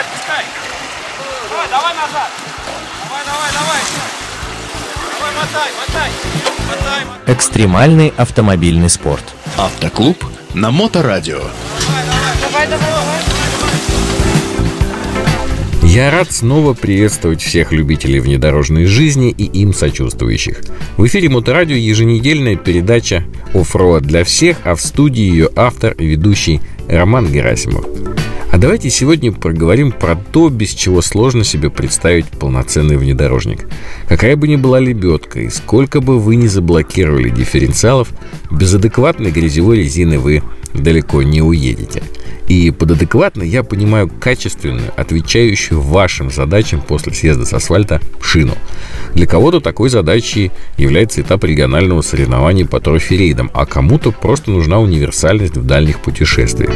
[0.00, 0.44] отпускай.
[1.50, 2.30] Давай, давай назад.
[3.04, 3.80] Давай, давай, давай.
[5.18, 6.10] Давай, мотай, мотай.
[6.68, 7.34] Мотай, мотай.
[7.34, 9.24] Экстремальный автомобильный спорт.
[9.56, 10.24] Автоклуб
[10.54, 11.38] на Моторадио.
[11.38, 13.40] Давай, давай, давай.
[15.82, 20.60] Я рад снова приветствовать всех любителей внедорожной жизни и им сочувствующих.
[20.96, 23.24] В эфире Моторадио еженедельная передача
[23.54, 27.84] «Offroad для всех», а в студии ее автор и ведущий Роман Герасимов.
[28.52, 33.66] А давайте сегодня проговорим про то, без чего сложно себе представить полноценный внедорожник.
[34.08, 38.08] Какая бы ни была лебедка и сколько бы вы ни заблокировали дифференциалов,
[38.50, 40.42] без адекватной грязевой резины вы
[40.74, 42.02] далеко не уедете.
[42.48, 48.54] И под адекватно я понимаю качественную, отвечающую вашим задачам после съезда с асфальта шину.
[49.14, 55.56] Для кого-то такой задачей является этап регионального соревнования по трофи-рейдам, а кому-то просто нужна универсальность
[55.56, 56.72] в дальних путешествиях.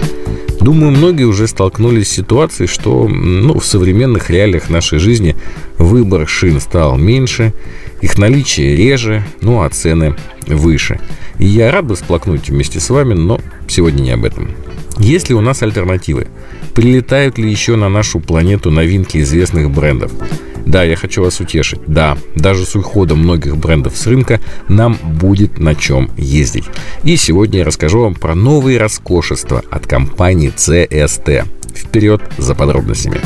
[0.65, 5.37] Думаю, многие уже столкнулись с ситуацией, что ну, в современных реалиях нашей жизни
[5.77, 7.53] выбор шин стал меньше,
[8.01, 11.01] их наличие реже, ну а цены выше.
[11.39, 14.53] И я рад бы сплакнуть вместе с вами, но сегодня не об этом.
[14.97, 16.29] Есть ли у нас альтернативы?
[16.75, 20.13] Прилетают ли еще на нашу планету новинки известных брендов?
[20.67, 21.81] Да, я хочу вас утешить.
[21.87, 26.65] Да, даже с уходом многих брендов с рынка нам будет на чем ездить.
[27.03, 31.45] И сегодня я расскажу вам про новые роскошества от компании CST.
[31.75, 33.21] Вперед за подробностями.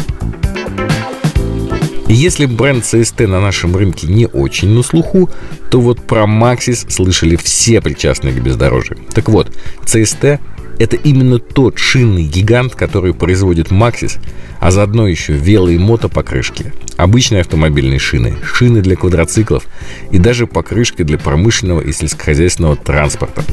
[2.10, 5.28] Если бренд CST на нашем рынке не очень на слуху,
[5.70, 8.96] то вот про Maxis слышали все причастные к бездорожью.
[9.12, 9.52] Так вот,
[9.84, 10.40] CST
[10.78, 14.18] это именно тот шинный гигант, который производит Maxis,
[14.60, 19.66] а заодно еще вело- мотопокрышки, обычные автомобильные шины, шины для квадроциклов
[20.10, 23.44] и даже покрышки для промышленного и сельскохозяйственного транспорта.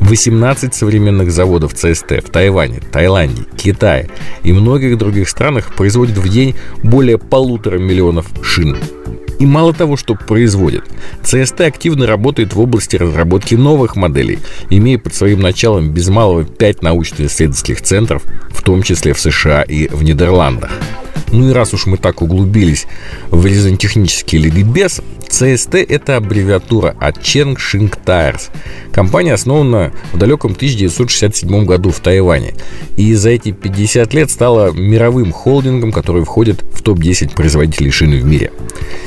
[0.00, 4.10] 18 современных заводов ЦСТ в Тайване, Таиланде, Китае
[4.42, 8.76] и многих других странах производят в день более полутора миллионов шин.
[9.42, 10.84] И мало того, что производит,
[11.24, 14.38] CST активно работает в области разработки новых моделей,
[14.70, 19.88] имея под своим началом без малого 5 научно-исследовательских центров, в том числе в США и
[19.88, 20.70] в Нидерландах.
[21.30, 22.86] Ну и раз уж мы так углубились
[23.30, 25.00] в резонтехнический ликбез,
[25.32, 28.50] CST– это аббревиатура от Cheng Shing Tires.
[28.92, 32.52] Компания основана в далеком 1967 году в Тайване.
[32.98, 38.24] И за эти 50 лет стала мировым холдингом, который входит в топ-10 производителей шин в
[38.26, 38.52] мире.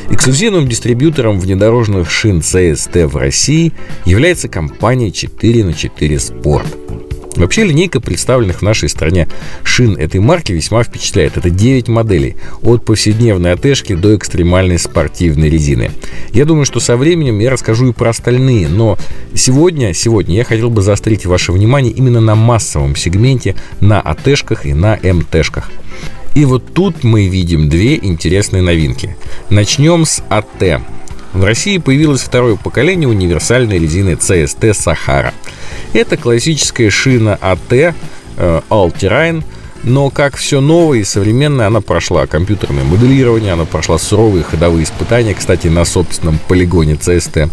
[0.10, 3.74] Эксклюзивным дистрибьютором внедорожных шин CST в России
[4.06, 6.84] является компания 4 на 4 Sport.
[7.35, 9.28] Вообще линейка представленных в нашей стране
[9.63, 11.38] шин этой марки весьма впечатляет.
[11.38, 15.91] Это 9 моделей, от повседневной АТшки до экстремальной спортивной резины.
[16.31, 18.97] Я думаю, что со временем я расскажу и про остальные, но
[19.34, 24.74] сегодня, сегодня я хотел бы заострить ваше внимание именно на массовом сегменте, на АТшках и
[24.74, 25.69] на МТшках.
[26.35, 29.16] И вот тут мы видим две интересные новинки.
[29.50, 30.81] Начнем с АТ.
[31.35, 35.34] В России появилось второе поколение универсальной резины CST Sahara.
[35.91, 37.94] Это классическая шина АТ э,
[38.38, 39.44] All Terrain,
[39.84, 45.34] но как все новое и современное, она прошла компьютерное моделирование, она прошла суровые ходовые испытания,
[45.34, 47.51] кстати, на собственном полигоне CST.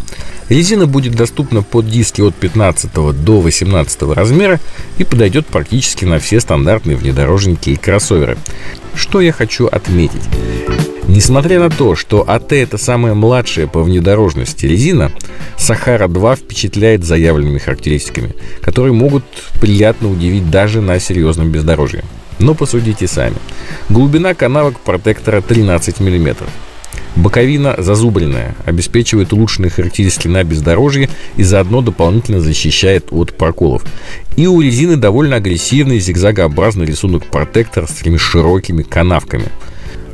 [0.48, 4.60] Резина будет доступна под диски от 15 до 18 размера
[4.98, 8.38] и подойдет практически на все стандартные внедорожники и кроссоверы.
[8.94, 10.22] Что я хочу отметить?
[11.08, 15.10] Несмотря на то, что АТ это самая младшая по внедорожности резина,
[15.58, 19.24] Сахара-2 впечатляет заявленными характеристиками, которые могут
[19.60, 22.04] приятно удивить даже на серьезном бездорожье.
[22.38, 23.36] Но посудите сами.
[23.88, 26.36] Глубина канавок протектора 13 мм.
[27.14, 33.84] Боковина зазубренная, обеспечивает улучшенные характеристики на бездорожье и заодно дополнительно защищает от проколов.
[34.36, 39.46] И у резины довольно агрессивный зигзагообразный рисунок протектора с такими широкими канавками–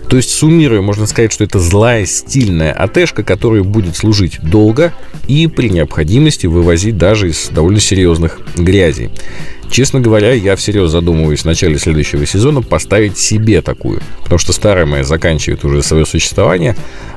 [0.08, 4.94] то есть, суммируя, можно сказать, что это злая стильная АТшка, которая будет служить долго
[5.26, 9.10] и при необходимости вывозить даже из довольно серьезных грязей.
[9.70, 14.86] Честно говоря, я всерьез задумываюсь в начале следующего сезона поставить себе такую, потому что старая
[14.86, 16.74] моя заканчивает уже свое существование,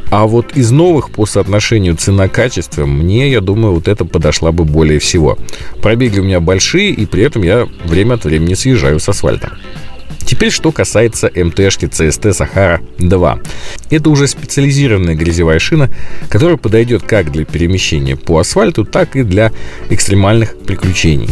[0.09, 4.99] а вот из новых по соотношению цена-качество мне, я думаю, вот это подошла бы более
[4.99, 5.38] всего.
[5.81, 9.53] Пробеги у меня большие, и при этом я время от времени съезжаю с асфальта.
[10.31, 13.39] Теперь что касается МТшки CST Сахара 2.
[13.89, 15.91] Это уже специализированная грязевая шина,
[16.29, 19.51] которая подойдет как для перемещения по асфальту, так и для
[19.89, 21.27] экстремальных приключений.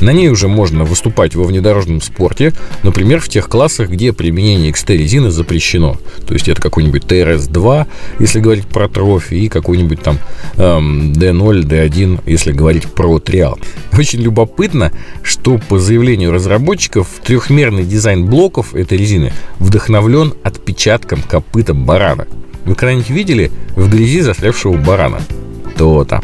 [0.00, 2.52] На ней уже можно выступать во внедорожном спорте,
[2.82, 5.96] например, в тех классах, где применение XT-резины запрещено.
[6.26, 7.86] То есть это какой-нибудь TRS-2,
[8.18, 10.18] если говорить про трофи, и какой-нибудь там
[10.56, 13.60] эм, D0, D1, если говорить про триал.
[14.00, 14.92] Очень любопытно,
[15.22, 22.26] что по заявлению разработчиков трехмерный дизайн блоков этой резины вдохновлен отпечатком копыта барана.
[22.64, 25.20] Вы когда-нибудь видели в грязи застрявшего барана?
[25.76, 26.22] То-то.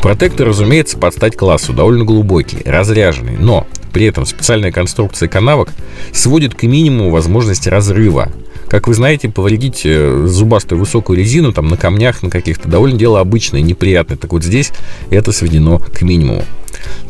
[0.00, 5.70] Протектор, разумеется, под стать классу, довольно глубокий, разряженный, но при этом специальная конструкция канавок
[6.12, 8.30] сводит к минимуму возможности разрыва.
[8.68, 13.18] Как вы знаете, повредить э, зубастую высокую резину там на камнях, на каких-то, довольно дело
[13.18, 14.16] обычное, неприятное.
[14.16, 14.70] Так вот здесь
[15.10, 16.44] это сведено к минимуму.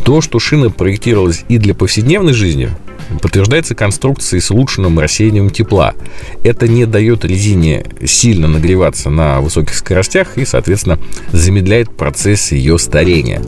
[0.04, 2.70] То, что шина проектировалась и для повседневной жизни,
[3.22, 5.94] подтверждается конструкцией с улучшенным рассеянием тепла.
[6.44, 10.98] Это не дает резине сильно нагреваться на высоких скоростях и, соответственно,
[11.32, 13.42] замедляет процесс ее старения.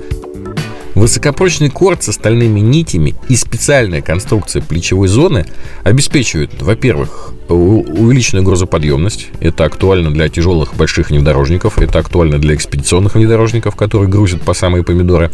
[0.95, 5.47] Высокопрочный корд с остальными нитями и специальная конструкция плечевой зоны
[5.85, 9.29] обеспечивают, во-первых, увеличенную грузоподъемность.
[9.41, 14.85] Это актуально для тяжелых больших внедорожников, это актуально для экспедиционных внедорожников, которые грузят по самые
[14.85, 15.31] помидоры.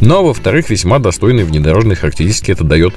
[0.00, 2.94] Но, во-вторых, весьма достойные внедорожные характеристики это дает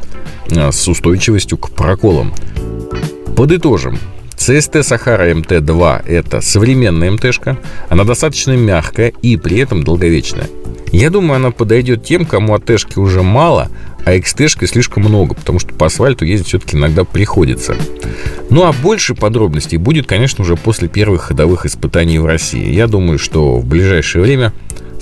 [0.56, 2.34] а, с устойчивостью к проколам.
[3.36, 4.00] Подытожим.
[4.38, 7.58] CST Sahara MT2– это современная МТшка,
[7.90, 10.48] она достаточно мягкая и при этом долговечная.
[10.92, 13.70] Я думаю, она подойдет тем, кому АТшки уже мало,
[14.06, 17.76] а XT слишком много, потому что по асфальту ездить все-таки иногда приходится.
[18.50, 22.72] Ну а больше подробностей будет, конечно, уже после первых ходовых испытаний в России.
[22.72, 24.54] Я думаю, что в ближайшее время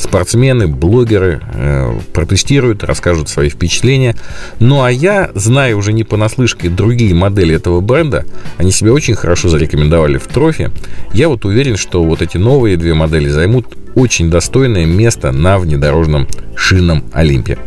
[0.04, 4.16] спортсмены, блогеры э, протестируют, расскажут свои впечатления.
[4.60, 8.26] Ну а я, знаю уже не понаслышке другие модели этого бренда,
[8.58, 10.72] они себя очень хорошо зарекомендовали в трофе.
[11.14, 16.28] Я вот уверен, что вот эти новые две модели займут очень достойное место на внедорожном
[16.56, 17.58] шинном Олимпе.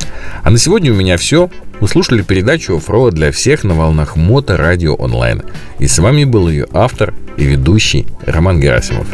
[0.43, 1.51] А на сегодня у меня все.
[1.81, 5.43] Вы слушали передачу «Оффроуд для всех» на волнах Мото Радио Онлайн.
[5.79, 9.07] И с вами был ее автор и ведущий Роман Герасимов.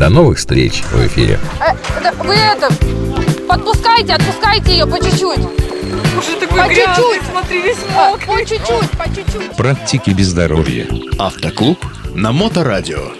[0.00, 1.38] До новых встреч в эфире.
[1.60, 1.76] А,
[2.24, 2.70] вы это,
[3.46, 5.40] подпускайте, отпускайте ее по чуть-чуть.
[6.16, 7.22] Уже такой по чуть-чуть.
[7.30, 9.56] смотри, весь а, По чуть-чуть, по чуть-чуть.
[9.58, 10.86] Практики бездоровья.
[11.18, 13.12] Автоклуб на Моторадио.